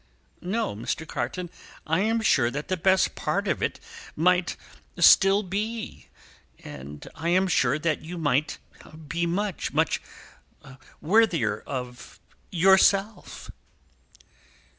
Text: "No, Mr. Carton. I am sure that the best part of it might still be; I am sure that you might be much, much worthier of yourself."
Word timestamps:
"No, 0.41 0.75
Mr. 0.75 1.07
Carton. 1.07 1.51
I 1.85 1.99
am 1.99 2.21
sure 2.21 2.49
that 2.49 2.69
the 2.69 2.75
best 2.75 3.13
part 3.13 3.47
of 3.47 3.61
it 3.61 3.79
might 4.15 4.57
still 4.97 5.43
be; 5.43 6.07
I 6.65 7.29
am 7.29 7.47
sure 7.47 7.77
that 7.77 8.01
you 8.01 8.17
might 8.17 8.57
be 9.07 9.27
much, 9.27 9.71
much 9.73 10.01
worthier 11.01 11.59
of 11.67 12.19
yourself." 12.49 13.51